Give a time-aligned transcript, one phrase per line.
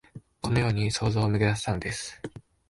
[0.41, 2.19] このように想像をめぐらしたのです